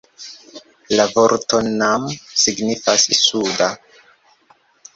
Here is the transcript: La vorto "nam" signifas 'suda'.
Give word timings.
La 0.99 1.05
vorto 1.17 1.59
"nam" 1.67 2.09
signifas 2.45 3.07
'suda'. 3.21 3.71